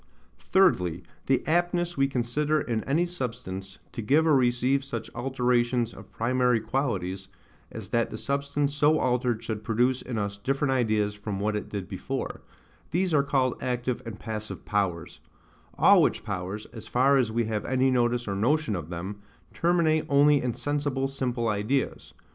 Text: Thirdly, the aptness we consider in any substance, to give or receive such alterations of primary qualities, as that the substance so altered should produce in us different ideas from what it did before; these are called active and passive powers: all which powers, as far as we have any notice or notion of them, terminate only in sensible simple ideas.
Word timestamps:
Thirdly, 0.39 1.03
the 1.27 1.43
aptness 1.45 1.95
we 1.95 2.07
consider 2.07 2.59
in 2.59 2.83
any 2.85 3.05
substance, 3.05 3.77
to 3.91 4.01
give 4.01 4.25
or 4.25 4.35
receive 4.35 4.83
such 4.83 5.13
alterations 5.13 5.93
of 5.93 6.11
primary 6.11 6.59
qualities, 6.59 7.27
as 7.71 7.89
that 7.89 8.09
the 8.09 8.17
substance 8.17 8.73
so 8.73 8.97
altered 8.97 9.43
should 9.43 9.63
produce 9.63 10.01
in 10.01 10.17
us 10.17 10.37
different 10.37 10.71
ideas 10.71 11.13
from 11.13 11.39
what 11.39 11.55
it 11.55 11.69
did 11.69 11.87
before; 11.87 12.41
these 12.89 13.13
are 13.13 13.21
called 13.21 13.61
active 13.61 14.01
and 14.03 14.19
passive 14.19 14.65
powers: 14.65 15.19
all 15.77 16.01
which 16.01 16.23
powers, 16.23 16.65
as 16.73 16.87
far 16.87 17.15
as 17.17 17.31
we 17.31 17.43
have 17.45 17.63
any 17.63 17.91
notice 17.91 18.27
or 18.27 18.33
notion 18.35 18.75
of 18.75 18.89
them, 18.89 19.21
terminate 19.53 20.07
only 20.09 20.41
in 20.41 20.55
sensible 20.55 21.07
simple 21.07 21.47
ideas. 21.47 22.15